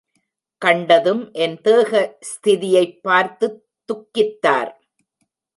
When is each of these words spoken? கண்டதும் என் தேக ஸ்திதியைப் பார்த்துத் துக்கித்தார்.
கண்டதும் 0.57 1.31
என் 1.31 1.61
தேக 1.61 2.17
ஸ்திதியைப் 2.19 2.99
பார்த்துத் 3.01 3.65
துக்கித்தார். 3.85 4.71